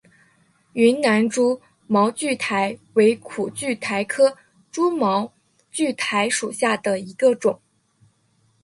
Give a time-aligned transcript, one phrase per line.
[0.73, 4.35] 云南蛛毛苣苔为苦苣苔科
[4.71, 5.31] 蛛毛
[5.71, 7.61] 苣苔属下的一个种。